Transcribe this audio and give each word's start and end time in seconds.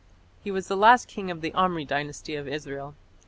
He 0.43 0.49
was 0.49 0.67
the 0.67 0.75
last 0.75 1.07
king 1.07 1.29
of 1.29 1.41
the 1.41 1.53
Omri 1.53 1.85
Dynasty 1.85 2.33
of 2.35 2.47
Israel. 2.47 2.95